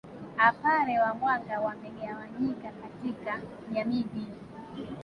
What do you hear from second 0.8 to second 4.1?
wa Mwanga wamegawanyika katika jamii